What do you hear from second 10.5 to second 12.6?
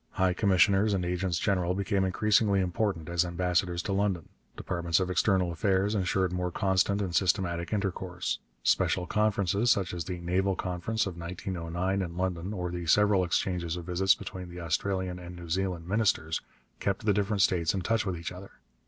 Conference of 1909 in London,